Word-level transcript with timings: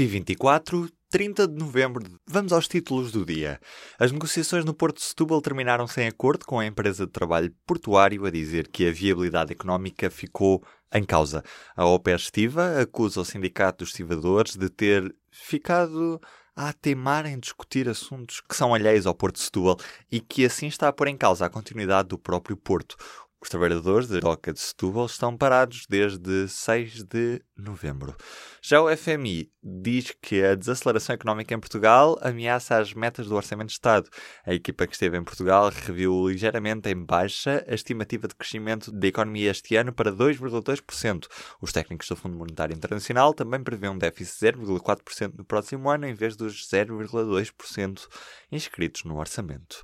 P24, 0.00 0.90
30 1.10 1.46
de 1.46 1.54
novembro. 1.62 2.02
Vamos 2.26 2.54
aos 2.54 2.66
títulos 2.66 3.12
do 3.12 3.22
dia. 3.22 3.60
As 3.98 4.10
negociações 4.10 4.64
no 4.64 4.72
Porto 4.72 4.96
de 4.96 5.02
Setúbal 5.02 5.42
terminaram 5.42 5.86
sem 5.86 6.06
acordo, 6.08 6.46
com 6.46 6.58
a 6.58 6.64
empresa 6.64 7.04
de 7.04 7.12
trabalho 7.12 7.54
portuário 7.66 8.24
a 8.24 8.30
dizer 8.30 8.68
que 8.68 8.88
a 8.88 8.92
viabilidade 8.92 9.52
económica 9.52 10.08
ficou 10.08 10.64
em 10.90 11.04
causa. 11.04 11.44
A 11.76 11.84
OPE 11.84 12.12
Estiva 12.12 12.80
acusa 12.80 13.20
o 13.20 13.24
Sindicato 13.26 13.84
dos 13.84 13.90
Estivadores 13.90 14.56
de 14.56 14.70
ter 14.70 15.14
ficado 15.30 16.18
a 16.56 16.72
teimar 16.72 17.26
em 17.26 17.38
discutir 17.38 17.86
assuntos 17.86 18.40
que 18.40 18.56
são 18.56 18.72
alheios 18.72 19.06
ao 19.06 19.14
Porto 19.14 19.36
de 19.36 19.42
Setúbal 19.42 19.76
e 20.10 20.18
que 20.18 20.46
assim 20.46 20.66
está 20.66 20.88
a 20.88 20.92
pôr 20.94 21.08
em 21.08 21.16
causa 21.16 21.44
a 21.44 21.50
continuidade 21.50 22.08
do 22.08 22.18
próprio 22.18 22.56
Porto. 22.56 22.96
Os 23.42 23.48
trabalhadores 23.48 24.06
da 24.06 24.20
Doca 24.20 24.52
de 24.52 24.60
Setúbal 24.60 25.06
estão 25.06 25.34
parados 25.34 25.86
desde 25.88 26.46
6 26.46 27.04
de 27.04 27.42
novembro. 27.56 28.14
Já 28.60 28.82
o 28.82 28.94
FMI 28.94 29.50
diz 29.62 30.14
que 30.20 30.44
a 30.44 30.54
desaceleração 30.54 31.14
económica 31.14 31.54
em 31.54 31.58
Portugal 31.58 32.18
ameaça 32.20 32.76
as 32.76 32.92
metas 32.92 33.28
do 33.28 33.34
Orçamento 33.34 33.68
de 33.68 33.72
Estado. 33.72 34.10
A 34.44 34.52
equipa 34.52 34.86
que 34.86 34.92
esteve 34.92 35.16
em 35.16 35.24
Portugal 35.24 35.70
reviu 35.70 36.28
ligeiramente 36.28 36.90
em 36.90 37.02
baixa 37.02 37.64
a 37.66 37.74
estimativa 37.74 38.28
de 38.28 38.34
crescimento 38.34 38.92
da 38.92 39.06
economia 39.06 39.50
este 39.50 39.74
ano 39.74 39.90
para 39.90 40.12
2,2%. 40.12 41.26
Os 41.62 41.72
técnicos 41.72 42.08
do 42.08 42.16
Fundo 42.16 42.36
Monetário 42.36 42.76
Internacional 42.76 43.32
também 43.32 43.62
prevêem 43.62 43.94
um 43.94 43.98
déficit 43.98 44.52
de 44.52 44.58
0,4% 44.58 45.38
no 45.38 45.46
próximo 45.46 45.88
ano 45.88 46.06
em 46.06 46.12
vez 46.12 46.36
dos 46.36 46.68
0,2% 46.68 48.06
inscritos 48.52 49.04
no 49.04 49.18
orçamento. 49.18 49.82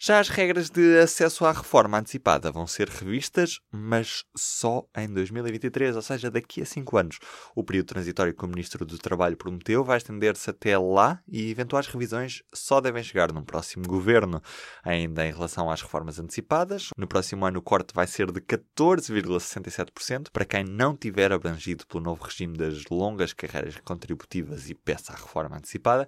Já 0.00 0.20
as 0.20 0.28
regras 0.28 0.70
de 0.70 0.96
acesso 1.00 1.44
à 1.44 1.50
reforma 1.50 1.98
antecipada 1.98 2.52
vão 2.52 2.68
ser 2.68 2.88
revistas, 2.88 3.58
mas 3.72 4.24
só 4.36 4.86
em 4.96 5.08
2023, 5.08 5.96
ou 5.96 6.02
seja, 6.02 6.30
daqui 6.30 6.62
a 6.62 6.64
5 6.64 6.96
anos. 6.96 7.18
O 7.52 7.64
período 7.64 7.88
transitório 7.88 8.32
que 8.32 8.44
o 8.44 8.48
Ministro 8.48 8.86
do 8.86 8.96
Trabalho 8.96 9.36
prometeu 9.36 9.82
vai 9.82 9.96
estender-se 9.96 10.50
até 10.50 10.78
lá 10.78 11.20
e 11.26 11.50
eventuais 11.50 11.88
revisões 11.88 12.44
só 12.54 12.80
devem 12.80 13.02
chegar 13.02 13.32
num 13.32 13.42
próximo 13.42 13.88
governo. 13.88 14.40
Ainda 14.84 15.26
em 15.26 15.32
relação 15.32 15.68
às 15.68 15.82
reformas 15.82 16.20
antecipadas, 16.20 16.90
no 16.96 17.08
próximo 17.08 17.44
ano 17.44 17.58
o 17.58 17.62
corte 17.62 17.92
vai 17.92 18.06
ser 18.06 18.30
de 18.30 18.40
14,67% 18.40 20.28
para 20.32 20.44
quem 20.44 20.62
não 20.62 20.96
tiver 20.96 21.32
abrangido 21.32 21.84
pelo 21.88 22.04
novo 22.04 22.22
regime 22.22 22.56
das 22.56 22.84
longas 22.88 23.32
carreiras 23.32 23.76
contributivas 23.84 24.70
e 24.70 24.76
peça 24.76 25.12
a 25.12 25.16
reforma 25.16 25.56
antecipada 25.56 26.06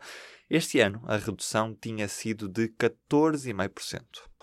este 0.51 0.81
ano, 0.81 1.01
a 1.07 1.17
redução 1.17 1.73
tinha 1.81 2.09
sido 2.09 2.49
de 2.49 2.69
14,5%. 2.69 4.03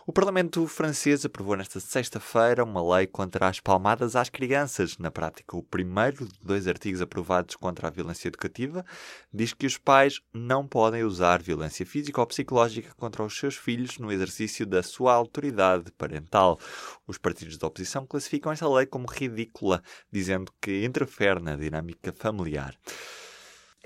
O 0.10 0.14
Parlamento 0.14 0.66
francês 0.68 1.26
aprovou 1.26 1.58
nesta 1.58 1.82
sexta-feira 1.82 2.64
uma 2.64 2.96
lei 2.96 3.06
contra 3.06 3.50
as 3.50 3.60
palmadas 3.60 4.16
às 4.16 4.30
crianças. 4.30 4.98
Na 4.98 5.12
prática, 5.12 5.58
o 5.58 5.62
primeiro 5.62 6.26
de 6.26 6.40
dois 6.42 6.66
artigos 6.66 7.02
aprovados 7.02 7.58
contra 7.58 7.90
a 7.90 7.92
violência 7.92 8.30
educativa 8.30 8.86
diz 9.34 9.52
que 9.52 9.66
os 9.66 9.78
pais 9.78 10.22
não 10.34 10.66
podem 10.66 11.04
usar 11.04 11.44
violência 11.44 11.86
física 11.86 12.22
ou 12.22 12.26
psicológica 12.26 12.94
contra 12.96 13.22
os 13.22 13.38
seus 13.38 13.58
filhos 13.58 13.98
no 13.98 14.10
exercício 14.10 14.66
da 14.66 14.82
sua 14.82 15.14
autoridade 15.14 15.92
parental. 15.92 16.58
Os 17.06 17.18
partidos 17.18 17.58
da 17.58 17.68
oposição 17.68 18.06
classificam 18.08 18.54
esta 18.54 18.70
lei 18.70 18.86
como 18.86 19.08
ridícula, 19.12 19.84
dizendo 20.10 20.54
que 20.62 20.86
interfere 20.86 21.42
na 21.42 21.58
dinâmica 21.58 22.14
familiar. 22.14 22.78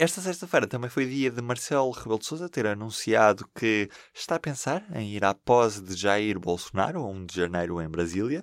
Esta 0.03 0.19
sexta-feira 0.19 0.66
também 0.66 0.89
foi 0.89 1.05
dia 1.05 1.30
de 1.30 1.44
Marcelo 1.44 1.91
Rebelo 1.91 2.17
de 2.17 2.25
Sousa 2.25 2.49
ter 2.49 2.66
anunciado 2.66 3.47
que 3.53 3.88
está 4.16 4.33
a 4.33 4.39
pensar 4.39 4.83
em 4.97 5.13
ir 5.13 5.23
à 5.23 5.35
pose 5.35 5.80
de 5.80 5.95
Jair 5.95 6.39
Bolsonaro, 6.39 7.02
a 7.02 7.07
1 7.07 7.25
de 7.27 7.35
janeiro 7.35 7.80
em 7.80 7.88
Brasília, 7.88 8.41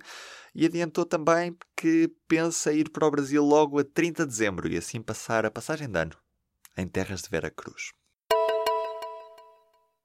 e 0.55 0.65
adiantou 0.65 1.05
também 1.05 1.57
que 1.77 2.15
pensa 2.29 2.73
ir 2.73 2.89
para 2.91 3.09
o 3.09 3.11
Brasil 3.11 3.45
logo 3.45 3.81
a 3.81 3.85
30 3.85 4.23
de 4.23 4.29
dezembro 4.29 4.69
e 4.69 4.77
assim 4.77 5.03
passar 5.03 5.45
a 5.45 5.51
passagem 5.51 5.91
de 5.91 5.99
ano 5.99 6.17
em 6.77 6.87
terras 6.87 7.23
de 7.23 7.29
Vera 7.29 7.51
Cruz. 7.51 7.91